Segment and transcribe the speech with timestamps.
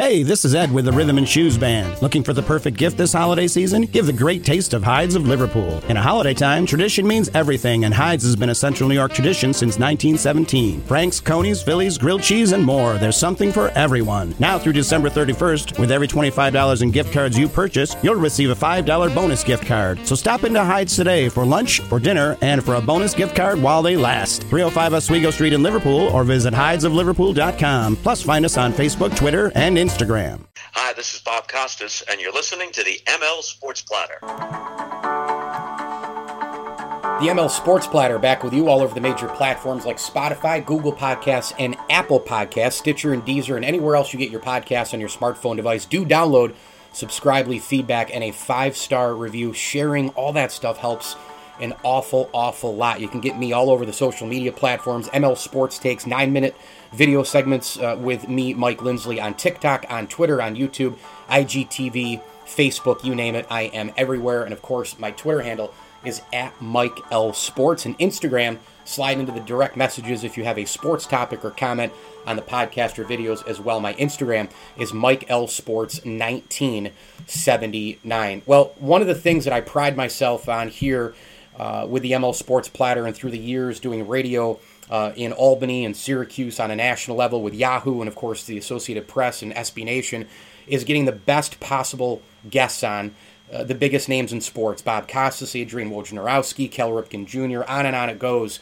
[0.00, 2.00] Hey, this is Ed with the Rhythm and Shoes Band.
[2.00, 3.82] Looking for the perfect gift this holiday season?
[3.82, 5.78] Give the great taste of Heid's of Liverpool.
[5.90, 9.12] In a holiday time, tradition means everything, and Heid's has been a Central New York
[9.12, 10.80] tradition since 1917.
[10.84, 12.94] Franks, Coney's, Phillies, grilled cheese, and more.
[12.94, 14.34] There's something for everyone.
[14.38, 18.54] Now through December 31st, with every $25 in gift cards you purchase, you'll receive a
[18.54, 20.06] $5 bonus gift card.
[20.06, 23.60] So stop into Heid's today for lunch, for dinner, and for a bonus gift card
[23.60, 24.44] while they last.
[24.44, 27.96] 305 Oswego Street in Liverpool or visit heidsofliverpool.com.
[27.96, 29.89] Plus, find us on Facebook, Twitter, and Instagram.
[29.90, 30.46] Instagram.
[30.74, 34.18] Hi, this is Bob Costas, and you're listening to the ML Sports Platter.
[37.20, 40.92] The ML Sports Platter back with you all over the major platforms like Spotify, Google
[40.92, 45.00] Podcasts, and Apple Podcasts, Stitcher and Deezer, and anywhere else you get your podcasts on
[45.00, 45.86] your smartphone device.
[45.86, 46.54] Do download,
[46.92, 49.52] subscribe, leave feedback, and a five star review.
[49.52, 51.16] Sharing all that stuff helps
[51.60, 53.00] an awful, awful lot.
[53.00, 55.08] You can get me all over the social media platforms.
[55.08, 56.54] ML Sports takes nine minute
[56.92, 60.96] video segments uh, with me, Mike Lindsley, on TikTok, on Twitter, on YouTube,
[61.28, 63.46] IGTV, Facebook, you name it.
[63.50, 64.44] I am everywhere.
[64.44, 65.72] And of course, my Twitter handle
[66.04, 67.86] is at Mike L Sports.
[67.86, 71.92] And Instagram, slide into the direct messages if you have a sports topic or comment
[72.26, 73.80] on the podcast or videos as well.
[73.80, 78.42] My Instagram is Mike L Sports 1979.
[78.46, 81.14] Well, one of the things that I pride myself on here
[81.56, 84.58] uh, with the ML Sports Platter and through the years doing radio
[84.90, 88.58] uh, in Albany and Syracuse on a national level with Yahoo and, of course, the
[88.58, 90.26] Associated Press and SB Nation
[90.66, 93.14] is getting the best possible guests on.
[93.52, 97.96] Uh, the biggest names in sports Bob Costas, Adrian Wojnarowski, Cal Ripken Jr., on and
[97.96, 98.60] on it goes.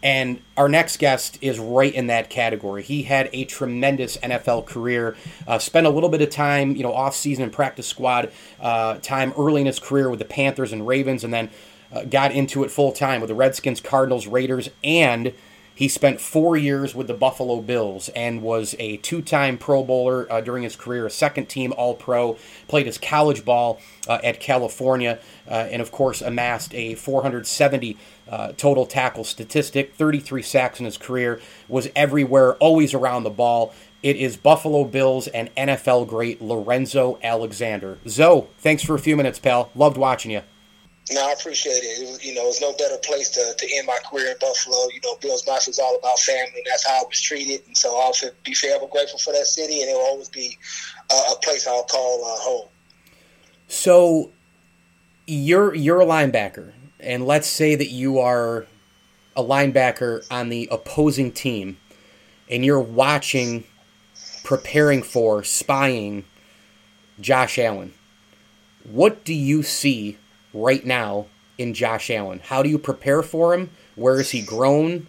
[0.00, 2.84] And our next guest is right in that category.
[2.84, 5.16] He had a tremendous NFL career.
[5.46, 8.98] Uh, spent a little bit of time, you know, off season and practice squad uh,
[8.98, 11.50] time early in his career with the Panthers and Ravens, and then
[11.92, 15.32] uh, got into it full time with the Redskins, Cardinals, Raiders, and
[15.78, 20.26] he spent four years with the Buffalo Bills and was a two time Pro Bowler
[20.28, 23.78] uh, during his career, a second team All Pro, played his college ball
[24.08, 27.96] uh, at California, uh, and of course amassed a 470
[28.28, 33.72] uh, total tackle statistic, 33 sacks in his career, was everywhere, always around the ball.
[34.02, 37.98] It is Buffalo Bills and NFL great Lorenzo Alexander.
[38.08, 39.70] Zoe, thanks for a few minutes, pal.
[39.76, 40.42] Loved watching you.
[41.10, 42.02] No, I appreciate it.
[42.02, 44.88] it was, you know, it's no better place to, to end my career in Buffalo.
[44.92, 47.66] You know, Bills Mafia is all about family, and that's how I was treated.
[47.66, 48.12] And so I'll
[48.44, 50.58] be forever grateful for that city, and it will always be
[51.10, 52.68] uh, a place I'll call uh, home.
[53.68, 54.32] So
[55.26, 58.66] you're you're a linebacker, and let's say that you are
[59.36, 61.78] a linebacker on the opposing team,
[62.50, 63.64] and you're watching,
[64.42, 66.24] preparing for, spying
[67.20, 67.94] Josh Allen.
[68.84, 70.18] What do you see
[70.52, 71.26] right now
[71.58, 72.40] in Josh Allen?
[72.42, 73.70] How do you prepare for him?
[73.96, 75.06] Where is he grown?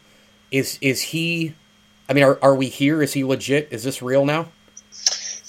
[0.52, 1.54] Is is he?
[2.08, 3.04] I mean, are, are we here?
[3.04, 3.68] Is he legit?
[3.72, 4.48] Is this real now?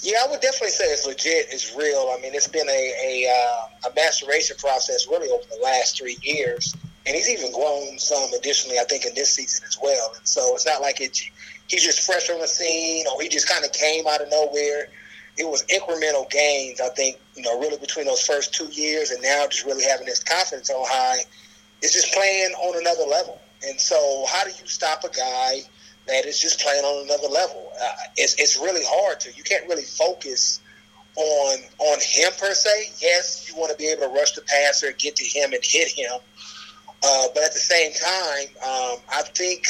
[0.01, 1.47] Yeah, I would definitely say it's legit.
[1.51, 2.13] It's real.
[2.15, 6.17] I mean, it's been a a, uh, a maturation process really over the last three
[6.21, 6.75] years,
[7.05, 8.77] and he's even grown some additionally.
[8.79, 10.13] I think in this season as well.
[10.17, 11.19] And so it's not like it.
[11.67, 14.89] He's just fresh on the scene, or he just kind of came out of nowhere
[15.37, 16.81] it was incremental gains.
[16.81, 20.05] I think you know really between those first two years and now just really having
[20.05, 21.19] this confidence on high.
[21.81, 23.41] It's just playing on another level.
[23.67, 25.61] And so, how do you stop a guy
[26.07, 27.71] that is just playing on another level?
[27.81, 29.31] Uh, it's it's really hard to.
[29.35, 30.59] You can't really focus
[31.15, 32.91] on on him per se.
[33.01, 35.89] Yes, you want to be able to rush the passer, get to him, and hit
[35.89, 36.19] him.
[37.03, 39.65] Uh, but at the same time, um, I think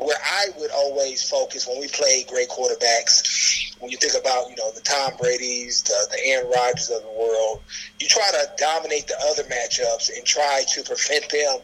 [0.00, 4.56] where I would always focus when we play great quarterbacks, when you think about, you
[4.56, 7.60] know, the Tom Brady's, the, the Aaron Rodgers of the world,
[8.00, 11.58] you try to dominate the other matchups and try to prevent them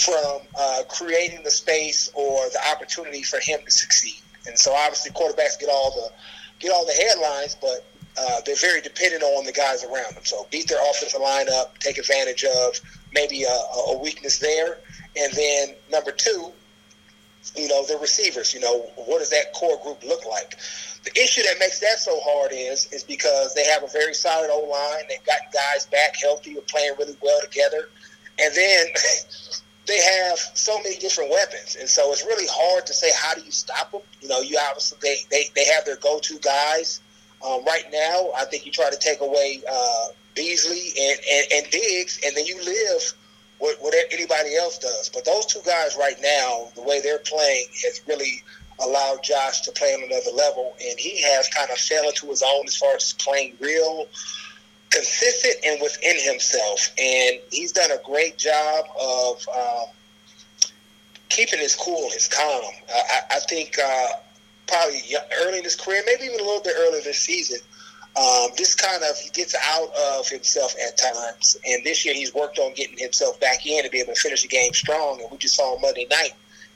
[0.00, 4.22] from uh, creating the space or the opportunity for him to succeed.
[4.46, 6.10] And so obviously quarterbacks get all the
[6.60, 7.84] get all the headlines, but
[8.16, 10.24] uh, they're very dependent on the guys around them.
[10.24, 12.80] So beat their offensive lineup, take advantage of
[13.12, 13.48] maybe a,
[13.88, 14.78] a weakness there,
[15.16, 16.52] and then number two,
[17.56, 18.54] you know, the receivers.
[18.54, 20.56] You know, what does that core group look like?
[21.04, 24.50] The issue that makes that so hard is is because they have a very solid
[24.50, 25.04] O line.
[25.08, 27.88] They've got guys back healthy, are playing really well together,
[28.38, 28.86] and then
[29.86, 33.42] they have so many different weapons, and so it's really hard to say how do
[33.42, 34.02] you stop them.
[34.20, 37.00] You know, you obviously they they, they have their go to guys.
[37.42, 41.70] Um, right now, I think you try to take away uh, Beasley and, and, and
[41.70, 43.14] Diggs, and then you live
[43.60, 45.10] what, what anybody else does.
[45.10, 48.42] But those two guys right now, the way they're playing, has really
[48.82, 52.42] allowed Josh to play on another level, and he has kind of fell into his
[52.42, 54.06] own as far as playing real
[54.88, 56.90] consistent and within himself.
[56.98, 59.88] And he's done a great job of um,
[61.28, 62.72] keeping his cool, his calm.
[62.88, 64.06] I, I think uh,
[64.66, 65.02] probably
[65.42, 67.58] early in his career, maybe even a little bit earlier this season,
[68.16, 71.56] um, this kind of he gets out of himself at times.
[71.66, 74.42] And this year he's worked on getting himself back in to be able to finish
[74.42, 75.20] the game strong.
[75.20, 76.32] And we just saw on Monday night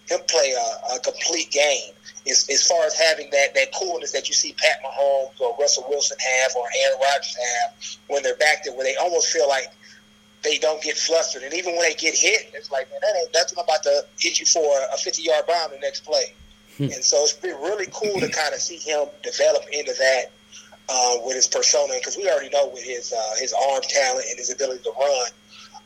[0.08, 1.92] him play a, a complete game.
[2.30, 5.84] As, as far as having that, that coolness that you see Pat Mahomes or Russell
[5.90, 9.66] Wilson have or Aaron Rodgers have when they're back there, where they almost feel like
[10.42, 11.42] they don't get flustered.
[11.42, 14.40] And even when they get hit, it's like, man, that ain't, that's about to hit
[14.40, 16.32] you for a 50 yard bomb the next play.
[16.76, 16.84] Hmm.
[16.84, 20.32] and so it's been really cool to kind of see him develop into that
[20.88, 24.38] uh, with his persona because we already know with his uh, his arm talent and
[24.38, 25.28] his ability to run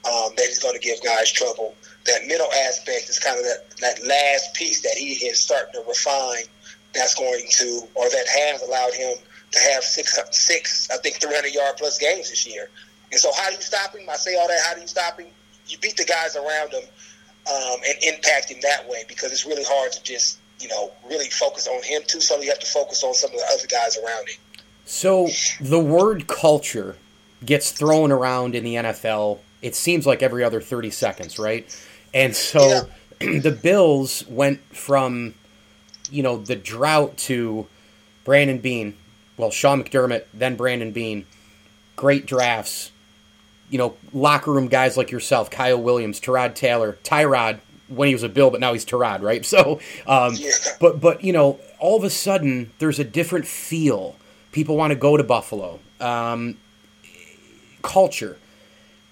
[0.06, 1.74] um, that he's going to give guys trouble.
[2.06, 5.82] That middle aspect is kind of that, that last piece that he is starting to
[5.88, 6.44] refine.
[6.94, 9.16] That's going to, or that has allowed him
[9.52, 12.70] to have six, six, I think, 300 yard plus games this year.
[13.10, 14.08] And so, how do you stop him?
[14.08, 14.60] I say all that.
[14.66, 15.28] How do you stop him?
[15.66, 16.84] You beat the guys around him
[17.46, 21.28] um, and impact him that way because it's really hard to just, you know, really
[21.28, 22.20] focus on him too.
[22.20, 24.38] So you have to focus on some of the other guys around him.
[24.88, 25.28] So
[25.60, 26.96] the word culture
[27.44, 29.38] gets thrown around in the NFL.
[29.60, 31.68] It seems like every other 30 seconds, right?
[32.14, 32.88] And so
[33.20, 33.38] yeah.
[33.40, 35.34] the Bills went from,
[36.10, 37.66] you know, the drought to
[38.24, 38.94] Brandon Beane,
[39.36, 41.26] well, Sean McDermott, then Brandon Beane,
[41.94, 42.90] Great drafts.
[43.68, 47.58] You know, locker room guys like yourself, Kyle Williams, Tyrod Taylor, Tyrod
[47.88, 49.44] when he was a Bill, but now he's Tyrod, right?
[49.44, 50.52] So, um, yeah.
[50.80, 54.16] but but you know, all of a sudden there's a different feel.
[54.58, 55.78] People want to go to Buffalo.
[56.00, 56.56] Um,
[57.82, 58.36] culture.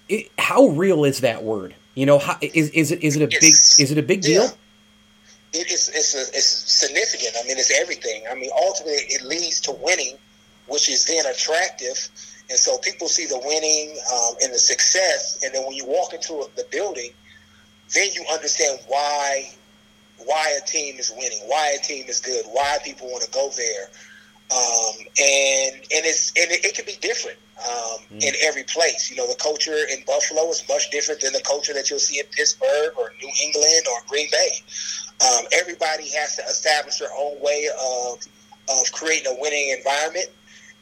[0.09, 1.73] It, how real is that word?
[1.95, 4.43] You know, how, is is it is it a big is it a big deal?
[4.43, 5.61] Yeah.
[5.61, 7.37] It is it's, a, it's significant.
[7.41, 8.25] I mean, it's everything.
[8.29, 10.17] I mean, ultimately, it leads to winning,
[10.67, 11.97] which is then attractive.
[12.49, 16.13] And so people see the winning um, and the success, and then when you walk
[16.13, 17.11] into the building,
[17.95, 19.49] then you understand why
[20.25, 23.49] why a team is winning, why a team is good, why people want to go
[23.55, 23.87] there,
[24.49, 28.23] um, and and it's and it, it can be different um, mm.
[28.23, 29.11] in every place.
[29.11, 32.19] You know, the culture in Buffalo is much different than the culture that you'll see
[32.19, 34.51] in Pittsburgh or New England or Green Bay.
[35.19, 38.19] Um, everybody has to establish their own way of
[38.69, 40.27] of creating a winning environment,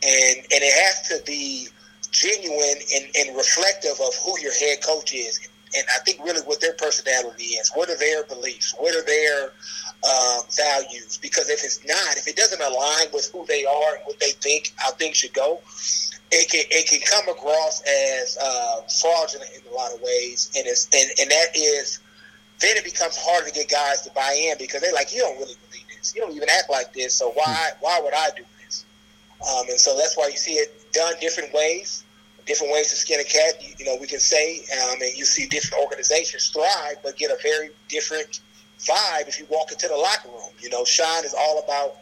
[0.04, 1.68] and and it has to be
[2.12, 5.40] genuine and, and reflective of who your head coach is.
[5.76, 9.52] And I think really what their personality is, what are their beliefs, what are their
[10.04, 11.18] uh, values.
[11.22, 14.32] Because if it's not, if it doesn't align with who they are and what they
[14.32, 15.62] think how things should go,
[16.32, 20.66] it can it can come across as uh, fraudulent in a lot of ways, and
[20.68, 22.00] it's and, and that is
[22.60, 25.38] then it becomes harder to get guys to buy in because they're like, you don't
[25.38, 28.44] really believe this, you don't even act like this, so why why would I do
[28.64, 28.86] this?
[29.42, 32.04] Um, and so that's why you see it done different ways,
[32.46, 33.62] different ways to skin a cat.
[33.62, 37.32] You, you know, we can say, um, and you see different organizations thrive, but get
[37.32, 38.40] a very different
[38.80, 40.52] vibe if you walk into the locker room.
[40.60, 41.96] You know, Sean is all about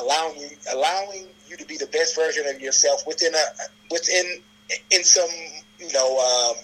[0.00, 3.44] allowing you allowing you to be the best version of yourself within a
[3.90, 4.42] within
[4.90, 5.28] in some
[5.78, 6.56] you know um,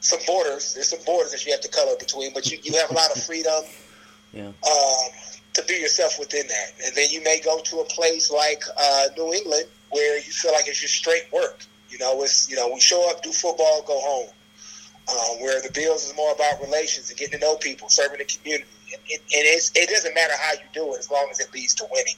[0.00, 0.74] some borders.
[0.74, 3.14] There's some borders that you have to color between, but you, you have a lot
[3.14, 3.64] of freedom.
[4.32, 4.48] yeah.
[4.48, 5.10] Um,
[5.54, 9.06] to be yourself within that, and then you may go to a place like uh,
[9.16, 11.64] New England where you feel like it's just straight work.
[11.88, 14.28] You know, it's you know we show up, do football, go home.
[15.06, 18.24] Um, where the Bills is more about relations and getting to know people, serving the
[18.24, 21.52] community, and, and, and it doesn't matter how you do it as long as it
[21.52, 22.16] leads to winning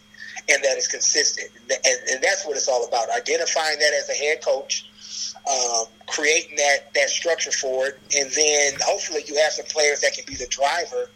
[0.49, 1.51] and that is consistent.
[1.71, 4.89] And, and that's what it's all about identifying that as a head coach,
[5.49, 10.13] um, creating that, that structure for it, and then hopefully you have some players that
[10.15, 11.11] can be the driver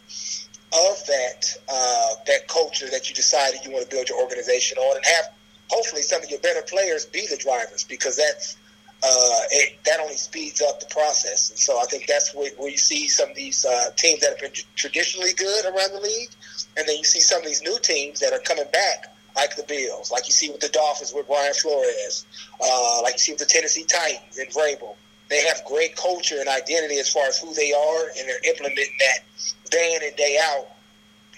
[0.73, 4.95] of that uh, that culture that you decided you want to build your organization on,
[4.95, 5.25] and have
[5.69, 8.55] hopefully some of your better players be the drivers because that's
[9.03, 11.49] uh, it, that only speeds up the process.
[11.49, 14.31] And so I think that's where, where you see some of these uh, teams that
[14.31, 16.29] have been traditionally good around the league,
[16.77, 19.63] and then you see some of these new teams that are coming back like the
[19.63, 22.25] Bills, like you see with the Dolphins with Brian Flores,
[22.61, 24.95] uh, like you see with the Tennessee Titans and Vrabel.
[25.29, 28.93] They have great culture and identity as far as who they are, and they're implementing
[28.99, 30.67] that day in and day out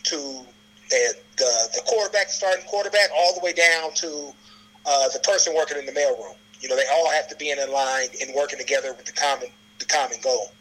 [0.06, 0.16] to
[0.90, 4.34] the, the, the quarterback, starting quarterback, all the way down to
[4.88, 6.36] uh, the person working in the mailroom.
[6.64, 9.50] You know, they all have to be in line and working together with the common
[9.80, 10.52] the common goal.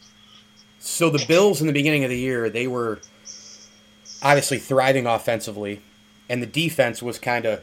[0.80, 3.00] So the Bills in the beginning of the year, they were
[4.20, 5.80] obviously thriving offensively
[6.28, 7.62] and the defense was kind of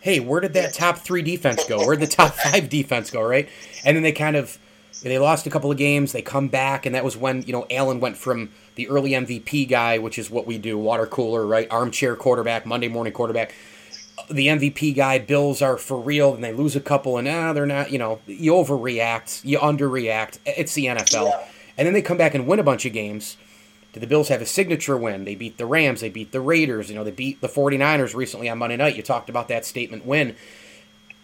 [0.00, 1.78] hey, where did that top three defense go?
[1.78, 3.48] Where did the top five defense go, right?
[3.84, 4.56] And then they kind of
[5.02, 7.66] they lost a couple of games, they come back, and that was when, you know,
[7.70, 11.68] Allen went from the early MVP guy, which is what we do, water cooler, right?
[11.70, 13.54] Armchair quarterback, Monday morning quarterback.
[14.30, 17.66] The MVP guy, Bills are for real, and they lose a couple, and ah, they're
[17.66, 20.38] not, you know, you overreact, you underreact.
[20.44, 21.30] It's the NFL.
[21.30, 21.48] Yeah.
[21.78, 23.36] And then they come back and win a bunch of games.
[23.92, 25.24] Did the Bills have a signature win?
[25.24, 28.48] They beat the Rams, they beat the Raiders, you know, they beat the 49ers recently
[28.48, 28.96] on Monday night.
[28.96, 30.36] You talked about that statement win.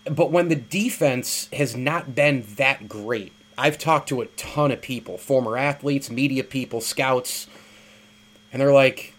[0.04, 4.80] But when the defense has not been that great, I've talked to a ton of
[4.82, 7.46] people, former athletes, media people, scouts,
[8.52, 9.14] and they're like,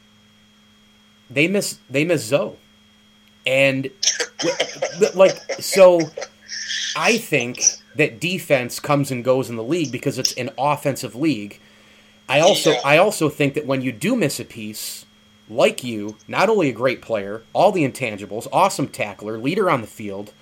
[1.29, 2.57] they miss they miss Zoe,
[3.45, 3.89] and
[5.13, 6.01] like so.
[6.97, 7.59] I think
[7.95, 11.59] that defense comes and goes in the league because it's an offensive league.
[12.27, 12.81] I also yeah.
[12.83, 15.05] I also think that when you do miss a piece,
[15.49, 19.87] like you, not only a great player, all the intangibles, awesome tackler, leader on the
[19.87, 20.33] field,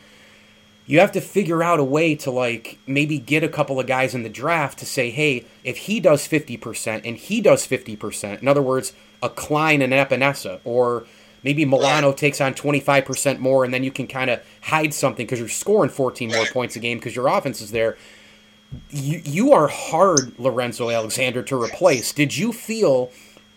[0.86, 4.14] you have to figure out a way to like maybe get a couple of guys
[4.14, 8.48] in the draft to say, hey, if he does 50% and he does 50%, in
[8.48, 11.06] other words, a Klein and Epenesa, or
[11.44, 15.40] maybe Milano takes on 25% more and then you can kind of hide something because
[15.40, 17.98] you're scoring 14 more points a game because your offense is there.
[18.90, 22.12] You, you are hard, Lorenzo Alexander, to replace.
[22.12, 23.12] Did you feel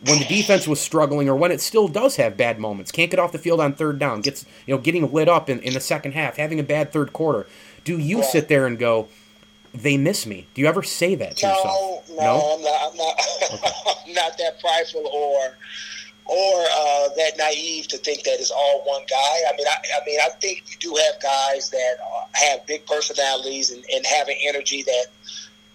[0.05, 3.19] when the defense was struggling or when it still does have bad moments, can't get
[3.19, 5.81] off the field on third down, gets you know getting lit up in, in the
[5.81, 7.47] second half, having a bad third quarter,
[7.85, 8.25] do you yeah.
[8.25, 9.09] sit there and go,
[9.73, 10.47] they miss me?
[10.55, 12.09] Do you ever say that to no, yourself?
[12.11, 12.91] No, no, I'm not.
[12.91, 13.21] I'm not,
[13.55, 14.03] okay.
[14.07, 15.57] I'm not that prideful or
[16.29, 19.37] or uh, that naive to think that it's all one guy.
[19.49, 21.97] I mean, I, I mean, I think you do have guys that
[22.35, 25.07] have big personalities and, and have an energy that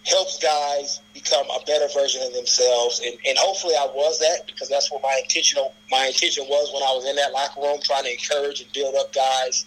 [0.05, 3.01] helps guys become a better version of themselves.
[3.05, 6.83] And, and hopefully I was that because that's what my intentional my intention was when
[6.83, 9.65] I was in that locker room trying to encourage and build up guys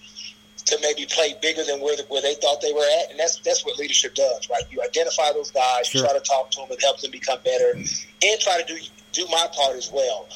[0.66, 3.10] to maybe play bigger than where, where they thought they were at.
[3.10, 4.64] And that's that's what leadership does, right?
[4.70, 6.00] You identify those guys, sure.
[6.00, 8.78] you try to talk to them and help them become better and try to do
[9.12, 10.28] do my part as well.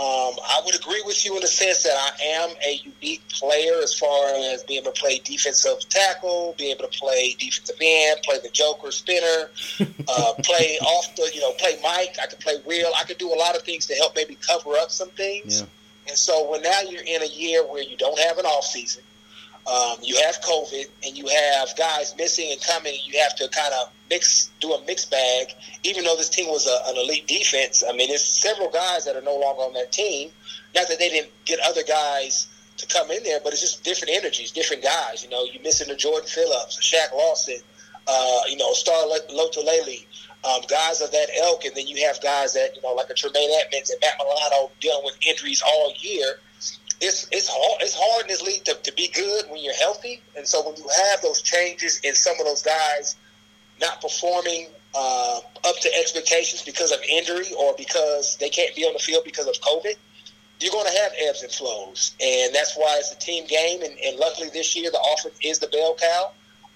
[0.00, 3.82] Um, I would agree with you in the sense that I am a unique player
[3.82, 8.18] as far as being able to play defensive tackle, being able to play defensive end,
[8.24, 9.50] play the joker spinner,
[10.08, 12.16] uh, play off the, you know, play Mike.
[12.22, 12.90] I can play Will.
[12.98, 15.60] I could do a lot of things to help maybe cover up some things.
[15.60, 15.66] Yeah.
[16.08, 19.02] And so when now you're in a year where you don't have an off season,
[19.66, 23.72] um, you have COVID, and you have guys missing and coming, you have to kind
[23.80, 25.54] of mix, do a mixed bag.
[25.84, 29.16] Even though this team was a, an elite defense, I mean, there's several guys that
[29.16, 30.30] are no longer on that team.
[30.74, 32.48] Not that they didn't get other guys
[32.78, 35.22] to come in there, but it's just different energies, different guys.
[35.22, 37.58] You know, you're missing a Jordan Phillips, Shaq Lawson,
[38.08, 40.06] uh, you know, Star Lotulelei,
[40.44, 43.14] um, guys of that ilk, and then you have guys that you know, like a
[43.14, 46.40] Tremaine Edmunds and Matt Milano, dealing with injuries all year
[47.00, 50.22] it's it's hard it's hard in this league to, to be good when you're healthy,
[50.36, 53.16] and so when you have those changes in some of those guys
[53.80, 58.92] not performing uh, up to expectations because of injury or because they can't be on
[58.92, 59.94] the field because of COVID,
[60.60, 63.82] you're going to have ebbs and flows, and that's why it's a team game.
[63.82, 66.32] And, and luckily this year the offense is the bell cow,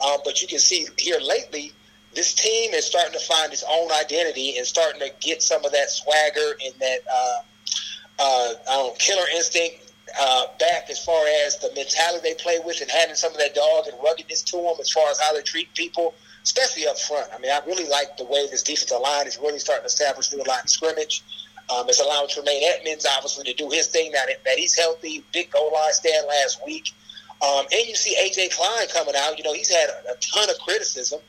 [0.07, 1.73] um, but you can see here lately
[2.14, 5.73] this team is starting to find its own identity and starting to get some of
[5.73, 9.85] that swagger and that uh, uh, killer instinct
[10.20, 13.54] uh, back as far as the mentality they play with and having some of that
[13.54, 17.28] dog and ruggedness to them as far as how they treat people, especially up front.
[17.34, 20.28] I mean, I really like the way this defensive line is really starting to establish
[20.28, 21.23] through the line of scrimmage.
[21.70, 25.25] Um, it's allowing Tremaine Edmunds, obviously, to do his thing now that, that he's healthy.
[25.32, 26.92] Big goal line stand last week.
[27.42, 28.50] Um, and you see A.J.
[28.50, 29.38] Klein coming out.
[29.38, 31.20] You know, he's had a, a ton of criticism.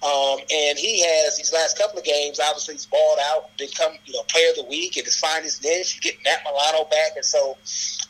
[0.00, 2.38] Um, and he has these last couple of games.
[2.38, 5.96] Obviously, he's balled out, become you know player of the week, find his niche.
[5.96, 7.56] You get Matt Milano back, and so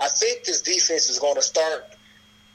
[0.01, 1.95] I think this defense is going to start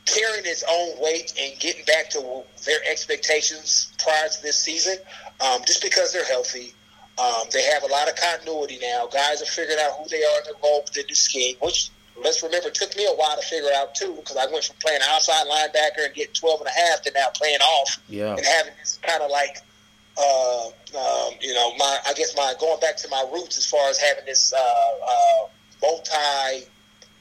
[0.06, 4.98] carrying its own weight and getting back to their expectations prior to this season.
[5.40, 6.74] Um, just because they're healthy,
[7.18, 9.08] um, they have a lot of continuity now.
[9.08, 11.90] Guys are figuring out who they are in the role within the scheme, which
[12.22, 14.76] let's remember, it took me a while to figure out too, because I went from
[14.82, 18.36] playing outside linebacker and getting 12 and a half to now playing off yeah.
[18.36, 19.58] and having this kind of like,
[20.18, 23.90] uh, um, you know, my I guess my going back to my roots as far
[23.90, 25.48] as having this uh, uh,
[25.82, 26.68] multi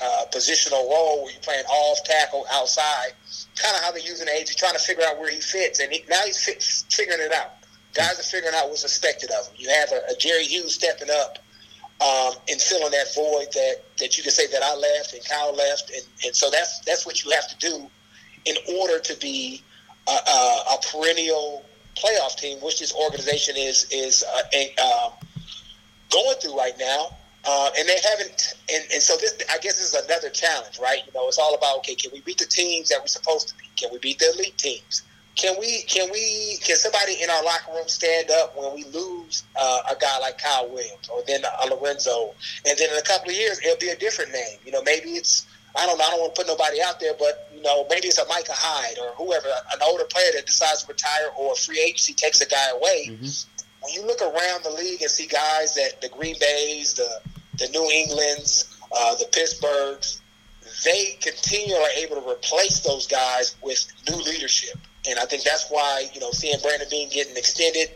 [0.01, 3.13] uh, positional role where you're playing off tackle outside,
[3.57, 6.05] kind of how they're using A.J., trying to figure out where he fits, and he,
[6.11, 7.53] now he's fit, figuring it out.
[7.95, 9.55] Guys are figuring out what's expected of him.
[9.57, 11.39] You have a, a Jerry Hughes stepping up
[12.03, 15.55] um, and filling that void that, that you can say that I left and Kyle
[15.55, 17.89] left, and, and so that's that's what you have to do
[18.45, 19.63] in order to be
[20.09, 25.13] a, a, a perennial playoff team, which this organization is is uh, um,
[26.11, 27.17] going through right now.
[27.45, 31.01] Uh, and they haven't, and, and so this, I guess, this is another challenge, right?
[31.05, 33.55] You know, it's all about okay, can we beat the teams that we're supposed to
[33.57, 33.77] beat?
[33.77, 35.03] Can we beat the elite teams?
[35.35, 35.83] Can we?
[35.83, 36.59] Can we?
[36.61, 40.39] Can somebody in our locker room stand up when we lose uh, a guy like
[40.39, 42.35] Kyle Williams or then a Lorenzo?
[42.67, 44.59] And then in a couple of years, it'll be a different name.
[44.65, 46.05] You know, maybe it's I don't know.
[46.05, 48.53] I don't want to put nobody out there, but you know, maybe it's a Micah
[48.55, 52.41] Hyde or whoever, an older player that decides to retire or a free agency takes
[52.41, 53.09] a guy away.
[53.11, 53.25] Mm-hmm.
[53.81, 57.21] When you look around the league and see guys that the Green Bays, the
[57.59, 60.21] the New Englands, uh, the Pittsburghs,
[60.85, 64.79] they continually are able to replace those guys with new leadership.
[65.09, 67.91] And I think that's why, you know, seeing Brandon Beane getting extended,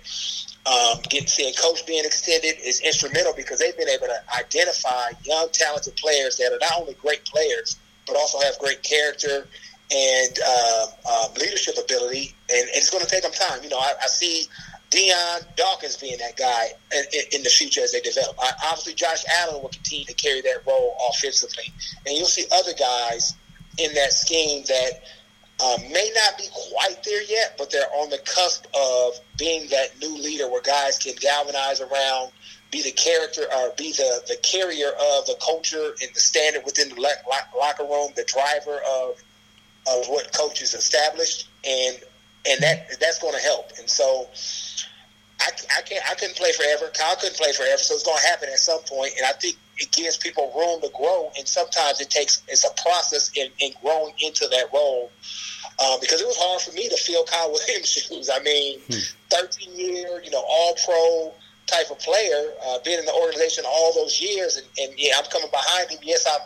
[0.67, 5.49] um, getting seeing Coach being extended is instrumental because they've been able to identify young,
[5.53, 9.47] talented players that are not only great players, but also have great character
[9.95, 12.35] and uh, uh, leadership ability.
[12.51, 13.63] And, and it's going to take them time.
[13.63, 14.47] You know, I, I see
[14.91, 18.37] Dion Dawkins being that guy in, in, the future as they develop.
[18.41, 21.73] I, obviously, Josh Allen will continue to carry that role offensively,
[22.07, 23.35] and you'll see other guys
[23.79, 25.03] in that scheme that
[25.59, 29.99] uh, may not be quite there yet, but they're on the cusp of being that
[30.01, 32.31] new leader where guys can galvanize around,
[32.71, 36.91] be the character or be the, the carrier of the culture and the standard within
[36.91, 37.01] the
[37.59, 39.23] locker room, the driver of
[39.89, 41.97] of what coaches established, and
[42.49, 43.71] and that that's going to help.
[43.79, 44.29] And so
[45.41, 46.91] I, I can't I couldn't play forever.
[46.93, 49.13] Kyle couldn't play forever, so it's going to happen at some point.
[49.17, 51.31] And I think it gives people room to grow.
[51.39, 55.11] And sometimes it takes it's a process in, in growing into that role.
[55.79, 58.31] Um, because it was hard for me to fill Kyle Williams' shoes.
[58.33, 58.99] I mean, hmm.
[59.31, 61.35] 13 year, you know, all pro
[61.67, 65.25] type of player, uh, being in the organization all those years, and, and yeah, I'm
[65.31, 65.99] coming behind him.
[66.03, 66.41] Yes, I'm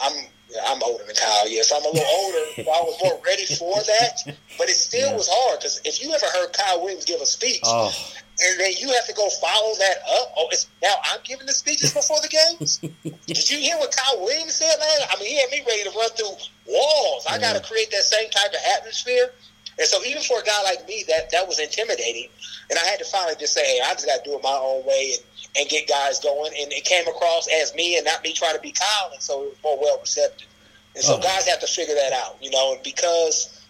[0.00, 0.26] I'm
[0.66, 1.72] I'm older than Kyle, yes.
[1.72, 2.44] I'm a little older.
[2.56, 5.16] so I was more ready for that, but it still yeah.
[5.16, 7.92] was hard because if you ever heard Kyle Williams give a speech, oh.
[8.40, 10.32] and then you have to go follow that up.
[10.36, 12.78] Oh, it's now I'm giving the speeches before the games.
[13.26, 15.08] Did you hear what Kyle Williams said, man?
[15.10, 17.26] I mean, he had me ready to run through walls.
[17.28, 19.32] I got to create that same type of atmosphere.
[19.78, 22.28] And so, even for a guy like me, that that was intimidating.
[22.68, 24.52] And I had to finally just say, "Hey, I just got to do it my
[24.60, 25.24] own way." And
[25.56, 26.52] and get guys going.
[26.60, 29.42] And it came across as me and not me trying to be Kyle, and so
[29.42, 30.48] it was more well receptive.
[30.94, 31.20] And so oh.
[31.20, 32.74] guys have to figure that out, you know.
[32.74, 33.60] And because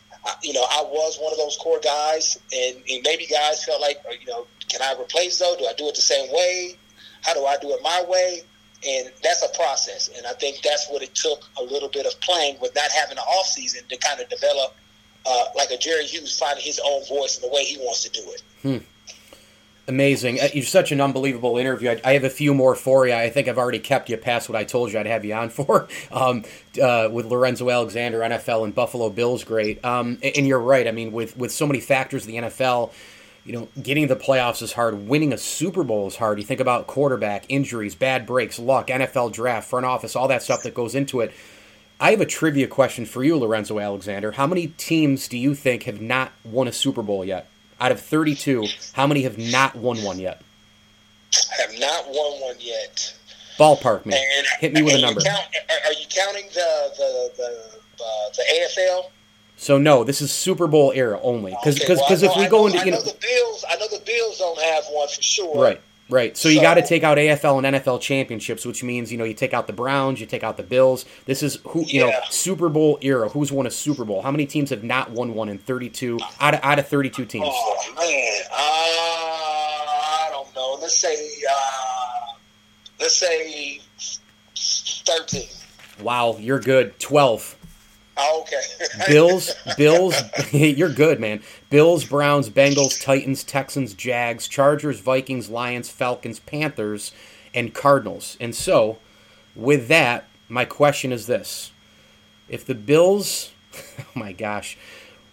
[0.42, 4.00] you know I was one of those core guys, and, and maybe guys felt like,
[4.20, 5.56] you know, can I replace though?
[5.58, 6.76] Do I do it the same way?
[7.22, 8.42] How do I do it my way?
[8.84, 12.20] And that's a process, and I think that's what it took a little bit of
[12.20, 14.74] playing with not having an off season to kind of develop,
[15.24, 18.10] uh, like a Jerry Hughes finding his own voice and the way he wants to
[18.10, 18.42] do it.
[18.62, 18.84] Hmm.
[19.88, 20.40] Amazing.
[20.40, 21.98] Uh, you're such an unbelievable interview.
[22.04, 23.14] I, have a few more for you.
[23.14, 25.50] I think I've already kept you past what I told you I'd have you on
[25.50, 26.44] for um,
[26.80, 29.84] uh, with Lorenzo Alexander, NFL and Buffalo Bills great.
[29.84, 30.86] Um, and you're right.
[30.86, 32.92] I mean, with, with so many factors the NFL,
[33.44, 35.08] you know, getting the playoffs is hard.
[35.08, 36.38] Winning a Super Bowl is hard.
[36.38, 40.62] You think about quarterback, injuries, bad breaks, luck, NFL draft, front office, all that stuff
[40.62, 41.32] that goes into it.
[41.98, 44.32] I have a trivia question for you, Lorenzo Alexander.
[44.32, 47.48] How many teams do you think have not won a Super Bowl yet?
[47.82, 50.40] Out of 32, how many have not won one yet?
[51.34, 53.14] I Have not won one yet.
[53.58, 54.14] Ballpark me.
[54.14, 55.20] And, Hit me with a number.
[55.20, 55.44] Count,
[55.86, 59.10] are, you counting the the the, uh, the AFL?
[59.56, 61.52] So no, this is Super Bowl era only.
[61.52, 64.02] Because okay, well, if we go into you know, know, the Bills, I know the
[64.04, 65.62] Bills don't have one for sure.
[65.62, 65.80] Right.
[66.12, 66.36] Right.
[66.36, 69.24] So, so you got to take out AFL and NFL championships, which means you know
[69.24, 71.06] you take out the Browns, you take out the Bills.
[71.24, 72.06] This is who you yeah.
[72.06, 73.30] know Super Bowl era.
[73.30, 74.20] Who's won a Super Bowl?
[74.20, 77.46] How many teams have not won one in 32 out of out of 32 teams?
[77.48, 80.78] Oh man, uh, I don't know.
[80.82, 81.16] Let's say
[81.50, 82.34] uh,
[83.00, 83.80] let's say
[84.54, 85.48] 13.
[86.02, 86.98] Wow, you're good.
[86.98, 87.56] 12.
[88.16, 88.60] Oh, okay.
[89.08, 90.14] Bills, Bills,
[90.52, 91.42] you're good, man.
[91.70, 97.12] Bills, Browns, Bengals, Titans, Texans, Jags, Chargers, Vikings, Lions, Falcons, Panthers,
[97.54, 98.36] and Cardinals.
[98.40, 98.98] And so,
[99.54, 101.72] with that, my question is this.
[102.48, 104.76] If the Bills, oh my gosh,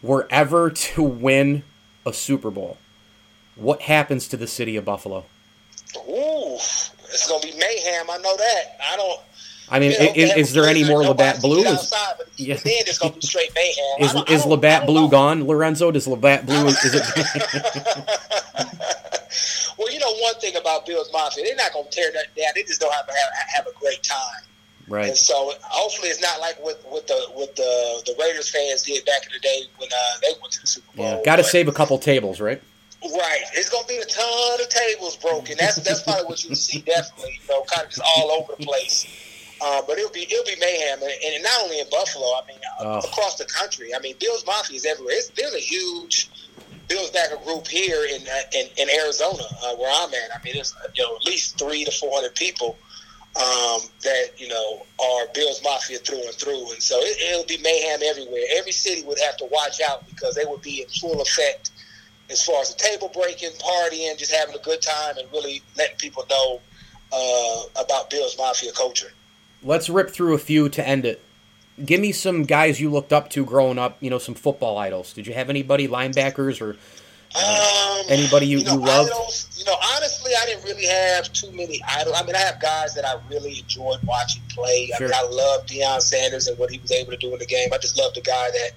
[0.02, 1.63] were ever to win
[2.06, 2.78] a Super Bowl,
[3.56, 5.26] what happens to the city of Buffalo?
[6.08, 8.10] Ooh, it's going to be mayhem.
[8.10, 8.78] I know that.
[8.82, 9.20] I don't
[9.71, 11.65] I mean, is, is, there any more Labatt Blue?
[11.65, 12.55] Outside, yeah.
[12.55, 13.99] Then it's gonna be straight mayhem.
[13.99, 15.08] Is, is Labatt Blue know.
[15.08, 15.91] gone, Lorenzo?
[15.91, 17.03] Does Labatt Blue is, is it?
[19.77, 22.51] well, you know one thing about Bills Mafia, they're not gonna tear that down.
[22.55, 24.43] They just don't have to have, have a great time.
[24.88, 25.10] Right.
[25.10, 29.05] And so hopefully it's not like what, what the what the the Raiders fans did
[29.05, 31.05] back in the day when uh, they went to the Super Bowl.
[31.05, 32.60] Yeah, got to save a couple tables, right?
[33.03, 33.41] Right.
[33.53, 35.55] It's gonna be a ton of tables broken.
[35.60, 37.39] That's that's probably what you see definitely.
[37.43, 39.29] You know, kind of just all over the place.
[39.62, 42.26] Uh, but it'll be it'll be mayhem, and, and, not only in Buffalo.
[42.26, 43.00] I mean, oh.
[43.00, 43.93] across the country.
[43.93, 45.15] I mean, Bills Mafia is everywhere.
[45.17, 46.30] It's, there's a huge
[46.88, 50.36] Bills backer group here in uh, in, in Arizona uh, where I'm at.
[50.36, 52.78] I mean, there's you know at least three to four hundred people
[53.36, 57.58] um, that you know are Bills Mafia through and through, and so it, it'll be
[57.58, 58.41] mayhem everywhere.
[58.56, 61.72] Every city would have to watch out because they would be in full effect
[62.30, 65.98] as far as the table breaking, partying, just having a good time, and really letting
[65.98, 66.60] people know
[67.12, 69.12] uh, about Bills Mafia culture.
[69.63, 71.22] Let's rip through a few to end it.
[71.84, 73.98] Give me some guys you looked up to growing up.
[74.02, 75.13] You know, some football idols.
[75.13, 76.78] Did you have anybody linebackers or
[77.36, 79.12] um, Anybody you, you, know, you loved?
[79.12, 82.15] Idols, you know, honestly, I didn't really have too many idols.
[82.17, 84.89] I mean, I have guys that I really enjoyed watching play.
[84.98, 85.08] Sure.
[85.08, 87.45] I mean, I love Deion Sanders and what he was able to do in the
[87.45, 87.69] game.
[87.72, 88.72] I just love the guy that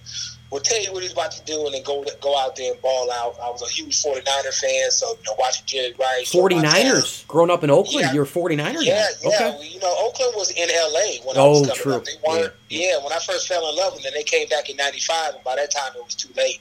[0.52, 2.80] will tell you what he's about to do and then go go out there and
[2.82, 3.34] ball out.
[3.42, 6.30] I was a huge 49er fan, so, you know, watching Jerry Rice.
[6.30, 7.26] Joe 49ers.
[7.26, 8.12] Growing up in Oakland, Yeah.
[8.12, 9.30] you're a 49er yeah, guy.
[9.30, 9.48] yeah.
[9.54, 9.66] Okay.
[9.68, 11.20] You know, Oakland was in L.A.
[11.24, 11.94] when I Oh, was coming true.
[11.94, 12.04] up.
[12.04, 12.52] They weren't.
[12.68, 13.02] Yeah.
[13.02, 15.56] when I first fell in love with them, they came back in '95, and by
[15.56, 16.60] that time it was too late.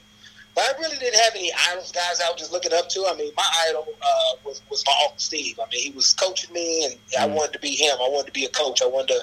[0.54, 2.20] But I really didn't have any idols, guys.
[2.20, 3.06] I was just looking up to.
[3.06, 5.58] I mean, my idol uh, was was my uncle Steve.
[5.58, 7.34] I mean, he was coaching me, and I Mm.
[7.36, 7.96] wanted to be him.
[8.02, 8.82] I wanted to be a coach.
[8.82, 9.20] I wanted to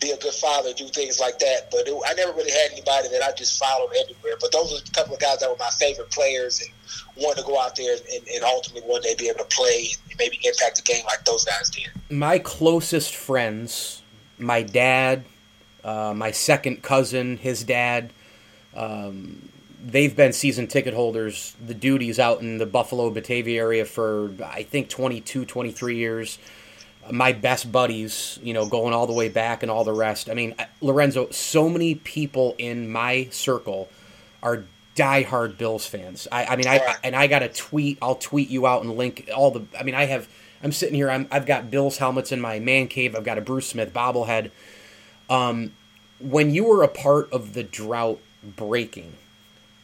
[0.00, 1.70] be a good father, do things like that.
[1.70, 4.36] But it, I never really had anybody that I just followed everywhere.
[4.40, 6.70] But those are a couple of guys that were my favorite players, and
[7.16, 10.18] wanted to go out there and, and ultimately one day be able to play and
[10.18, 11.88] maybe impact the game like those guys did.
[12.10, 14.02] my closest friends,
[14.38, 15.24] my dad,
[15.84, 18.12] uh, my second cousin, his dad,
[18.74, 19.48] um,
[19.82, 21.56] they've been season ticket holders.
[21.64, 26.38] The duties out in the Buffalo, Batavia area for, I think, 22, 23 years.
[27.10, 30.28] My best buddies, you know, going all the way back and all the rest.
[30.30, 33.88] I mean, Lorenzo, so many people in my circle
[34.42, 34.64] are
[34.96, 36.26] diehard Bills fans.
[36.32, 36.96] I, I mean, I, Right.
[37.04, 37.98] and I got a tweet.
[38.00, 39.64] I'll tweet you out and link all the.
[39.78, 40.28] I mean, I have.
[40.62, 41.10] I'm sitting here.
[41.10, 43.14] I'm, I've got Bills helmets in my man cave.
[43.14, 44.50] I've got a Bruce Smith bobblehead.
[45.28, 45.72] Um,
[46.18, 49.12] when you were a part of the drought breaking,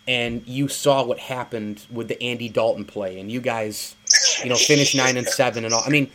[0.09, 3.95] and you saw what happened with the Andy Dalton play, and you guys,
[4.43, 5.83] you know, finished nine and seven and all.
[5.85, 6.11] I mean,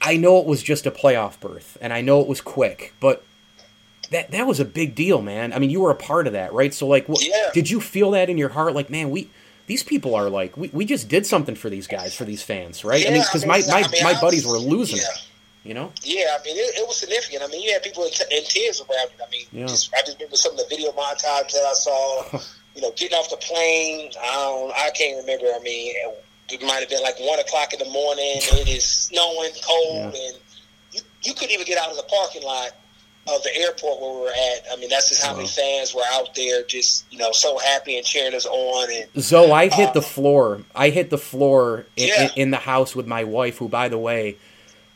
[0.00, 3.22] I know it was just a playoff berth, and I know it was quick, but
[4.10, 5.52] that that was a big deal, man.
[5.52, 6.72] I mean, you were a part of that, right?
[6.74, 7.50] So, like, what, Yeah.
[7.52, 8.74] did you feel that in your heart?
[8.74, 9.28] Like, man, we
[9.66, 12.84] these people are like, we, we just did something for these guys, for these fans,
[12.84, 13.02] right?
[13.02, 15.04] I Yeah, mean, I because mean, my I my, mean, my buddies were losing yeah.
[15.04, 15.22] it,
[15.64, 15.92] you know.
[16.02, 17.42] Yeah, I mean, it, it was significant.
[17.42, 19.20] I mean, you had people in, t- in tears around it.
[19.24, 19.66] I mean, Yeah.
[19.66, 22.38] just, I just remember some of the video montages that I saw.
[22.76, 24.12] you know, getting off the plane.
[24.22, 25.46] I don't, I can't remember.
[25.46, 25.92] I mean,
[26.52, 28.24] it might have been like one o'clock in the morning.
[28.36, 30.36] It is snowing, cold, and
[30.92, 32.70] you you couldn't even get out of the parking lot
[33.28, 34.64] of the airport where we were at.
[34.72, 37.96] I mean, that's just how many fans were out there, just you know, so happy
[37.96, 38.88] and cheering us on.
[38.92, 40.62] And Zoe, I hit Uh, the floor.
[40.74, 42.22] I hit the floor in, Yeah.
[42.24, 44.36] in, in the house with my wife, who, by the way,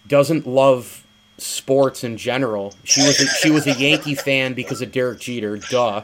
[0.08, 1.04] doesn't love
[1.38, 2.72] sports in general.
[2.84, 6.02] She was a, she was a Yankee fan because of Derek Jeter, duh.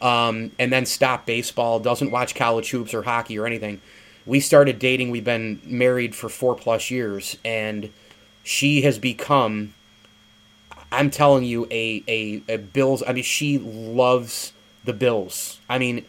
[0.00, 1.80] Um, and then stopped baseball.
[1.80, 3.80] Doesn't watch college hoops or hockey or anything.
[4.28, 5.10] We started dating.
[5.10, 7.90] We've been married for four plus years, and
[8.44, 9.72] she has become.
[10.92, 13.02] I'm telling you, a, a, a Bills.
[13.06, 14.52] I mean, she loves
[14.84, 15.60] the Bills.
[15.68, 16.04] I mean,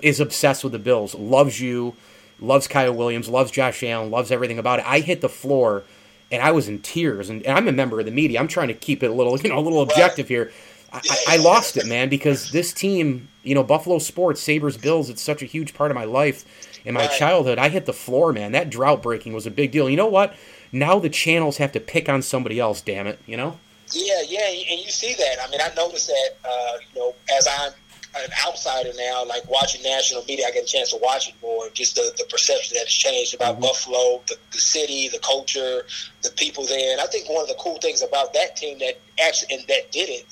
[0.00, 1.96] is obsessed with the Bills, loves you,
[2.38, 4.84] loves Kyle Williams, loves Josh Allen, loves everything about it.
[4.86, 5.82] I hit the floor
[6.30, 8.38] and I was in tears, and, and I'm a member of the media.
[8.38, 10.52] I'm trying to keep it a little, you know, a little objective here.
[10.92, 15.20] I, I lost it, man, because this team, you know, Buffalo sports, Sabres, Bills, it's
[15.20, 16.44] such a huge part of my life
[16.88, 17.18] in my Right.
[17.18, 17.58] childhood.
[17.58, 18.52] I hit the floor, man.
[18.52, 19.90] That drought breaking was a big deal.
[19.90, 20.34] You know what?
[20.72, 22.80] Now the channels have to pick on somebody else.
[22.80, 23.58] Damn it, you know.
[23.92, 25.36] Yeah, yeah, and you see that.
[25.42, 26.30] I mean, I noticed that.
[26.44, 27.72] Uh, you know, as I'm
[28.16, 31.68] an outsider now, like watching national media, I get a chance to watch it more.
[31.74, 35.82] Just the, the perception that has changed about Buffalo, the, the city, the culture,
[36.22, 36.92] the people there.
[36.92, 39.92] And I think one of the cool things about that team that actually and that
[39.92, 40.26] did it,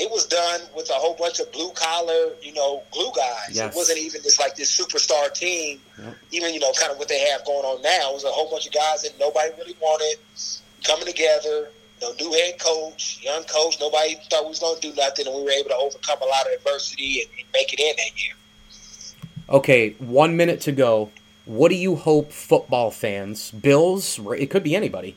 [0.00, 3.50] it was done with a whole bunch of blue collar, you know, glue guys.
[3.52, 3.74] Yes.
[3.74, 5.78] It wasn't even just like this superstar team.
[6.32, 8.10] Even you know, kind of what they have going on now.
[8.10, 10.16] It was a whole bunch of guys that nobody really wanted
[10.84, 11.68] coming together.
[12.00, 13.76] You know, new head coach, young coach.
[13.78, 16.24] Nobody thought we was going to do nothing, and we were able to overcome a
[16.24, 18.34] lot of adversity and, and make it in that year.
[19.50, 21.10] Okay, one minute to go.
[21.44, 25.14] What do you hope football fans, Bills, it could be anybody,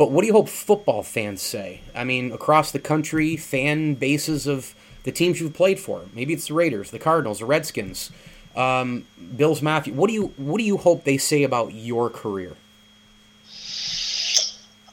[0.00, 1.82] but what do you hope football fans say?
[1.94, 6.06] I mean, across the country, fan bases of the teams you've played for.
[6.14, 8.10] Maybe it's the Raiders, the Cardinals, the Redskins,
[8.56, 9.04] um,
[9.36, 9.92] Bills Mafia.
[9.92, 12.52] What do you what do you hope they say about your career?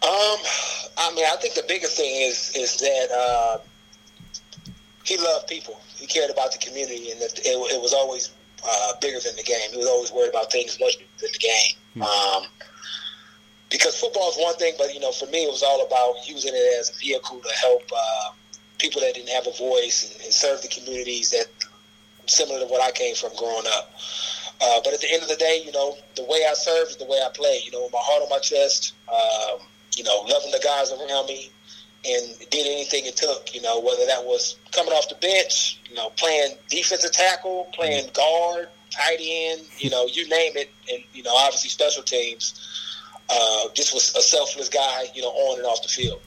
[0.03, 0.39] Um,
[0.97, 3.59] I mean, I think the biggest thing is is that uh,
[5.05, 5.79] he loved people.
[5.95, 9.43] He cared about the community, and that it, it was always uh, bigger than the
[9.43, 9.71] game.
[9.71, 12.03] He was always worried about things much bigger than the game.
[12.03, 12.43] Um,
[13.69, 16.53] because football is one thing, but you know, for me, it was all about using
[16.53, 18.31] it as a vehicle to help uh,
[18.79, 21.47] people that didn't have a voice and, and serve the communities that
[22.27, 23.93] similar to what I came from growing up.
[24.59, 26.97] Uh, but at the end of the day, you know, the way I serve is
[26.97, 27.61] the way I play.
[27.63, 29.59] You know, with my heart on my chest, um,
[29.95, 31.51] you know, loving the guys around me,
[32.05, 33.53] and did anything it took.
[33.53, 38.09] You know, whether that was coming off the bench, you know, playing defensive tackle, playing
[38.13, 42.76] guard, tight end, you know, you name it, and you know, obviously special teams.
[43.29, 46.21] Uh, just was a selfless guy, you know, on and off the field.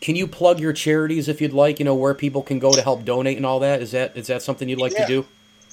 [0.00, 1.78] Can you plug your charities if you'd like?
[1.78, 3.80] You know where people can go to help donate and all that.
[3.80, 5.06] Is that is that something you'd like yeah.
[5.06, 5.26] to do?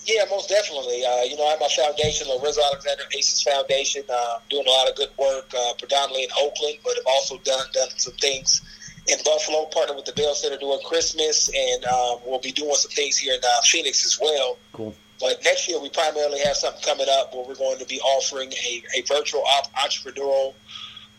[0.05, 1.05] Yeah, most definitely.
[1.05, 4.89] Uh, you know, I have my foundation, Lorenzo Alexander Aces Foundation, uh, doing a lot
[4.89, 8.61] of good work, uh, predominantly in Oakland, but I've also done done some things
[9.07, 12.91] in Buffalo, partnered with the Bell Center doing Christmas, and um, we'll be doing some
[12.91, 14.57] things here in uh, Phoenix as well.
[14.73, 14.95] Cool.
[15.21, 18.51] But next year, we primarily have something coming up where we're going to be offering
[18.51, 20.53] a, a virtual op- entrepreneurial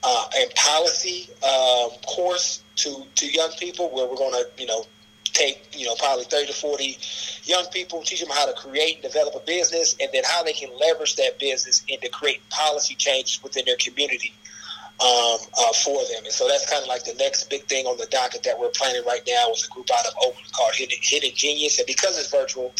[0.03, 4.85] uh, and policy um, course to, to young people where we're going to, you know,
[5.25, 6.99] take, you know, probably 30 to 40
[7.45, 10.53] young people, teach them how to create and develop a business, and then how they
[10.53, 14.35] can leverage that business into create policy changes within their community
[15.03, 16.25] um, uh, for them.
[16.25, 18.71] And so that's kind of like the next big thing on the docket that we're
[18.71, 21.79] planning right now with a group out of Oakland called Hidden, Hidden Genius.
[21.79, 22.73] And because it's virtual,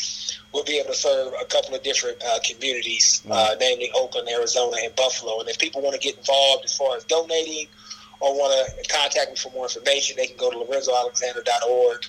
[0.55, 4.77] we'll be able to serve a couple of different uh, communities, uh, namely Oakland, Arizona,
[4.85, 5.41] and Buffalo.
[5.41, 7.67] And if people want to get involved as far as donating
[8.21, 12.05] or want to contact me for more information, they can go to lorenzoalexander.org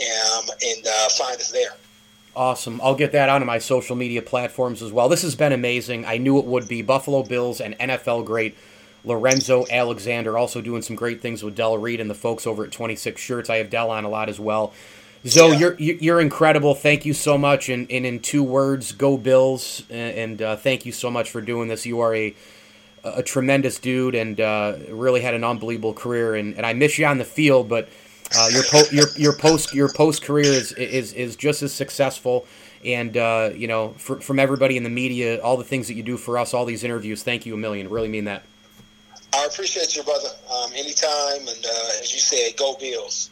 [0.00, 1.70] um, and uh, find us there.
[2.34, 2.80] Awesome.
[2.82, 5.08] I'll get that onto my social media platforms as well.
[5.08, 6.04] This has been amazing.
[6.06, 6.82] I knew it would be.
[6.82, 8.56] Buffalo Bills and NFL great
[9.04, 12.70] Lorenzo Alexander also doing some great things with Del Reed and the folks over at
[12.70, 13.50] 26 Shirts.
[13.50, 14.72] I have Del on a lot as well.
[15.24, 15.58] Zoe, yeah.
[15.58, 16.74] you're you're incredible.
[16.74, 17.68] Thank you so much.
[17.68, 19.84] And, and in two words, go Bills.
[19.88, 21.86] And, and uh, thank you so much for doing this.
[21.86, 22.34] You are a
[23.04, 26.34] a tremendous dude and uh, really had an unbelievable career.
[26.34, 27.88] And, and I miss you on the field, but
[28.36, 32.46] uh, your po- your your post your post career is is is just as successful.
[32.84, 36.02] And uh, you know, for, from everybody in the media, all the things that you
[36.02, 37.22] do for us, all these interviews.
[37.22, 37.88] Thank you a million.
[37.90, 38.42] Really mean that.
[39.34, 40.28] I appreciate you, brother.
[40.54, 43.30] Um, anytime, and uh, as you said, go Bills.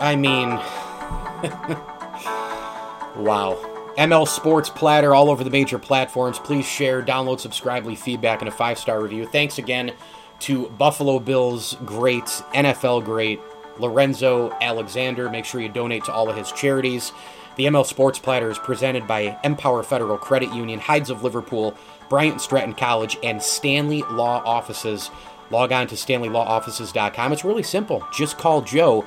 [0.00, 0.50] I mean,
[3.24, 3.58] wow.
[3.98, 6.38] ML Sports Platter all over the major platforms.
[6.38, 9.26] Please share, download, subscribe, leave feedback, and a five star review.
[9.26, 9.92] Thanks again
[10.40, 13.40] to Buffalo Bills great, NFL great,
[13.78, 15.28] Lorenzo Alexander.
[15.30, 17.12] Make sure you donate to all of his charities.
[17.56, 21.74] The ML Sports Platter is presented by Empower Federal Credit Union, Heid's of Liverpool,
[22.08, 25.10] Bryant Stratton College, and Stanley Law Offices.
[25.50, 27.32] Log on to stanleylawoffices.com.
[27.32, 28.06] It's really simple.
[28.12, 29.04] Just call Joe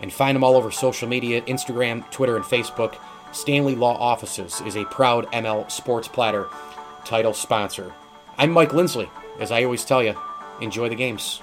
[0.00, 2.96] and find them all over social media Instagram, Twitter, and Facebook.
[3.32, 6.48] Stanley Law Offices is a proud ML Sports Platter
[7.04, 7.92] title sponsor.
[8.38, 9.10] I'm Mike Lindsley.
[9.40, 10.14] As I always tell you,
[10.60, 11.42] enjoy the games.